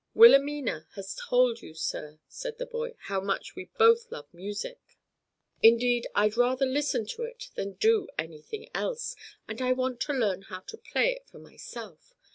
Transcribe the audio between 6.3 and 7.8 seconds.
rather listen to it than